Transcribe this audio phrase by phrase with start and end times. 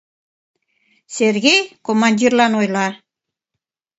[1.15, 2.87] —Сергей командирлан ойла.